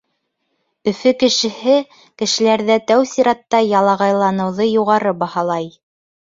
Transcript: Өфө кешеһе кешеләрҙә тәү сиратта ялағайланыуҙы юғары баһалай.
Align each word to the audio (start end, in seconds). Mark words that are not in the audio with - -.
Өфө 0.91 1.11
кешеһе 1.23 1.75
кешеләрҙә 2.21 2.77
тәү 2.93 3.05
сиратта 3.11 3.61
ялағайланыуҙы 3.67 4.67
юғары 4.71 5.15
баһалай. 5.21 5.71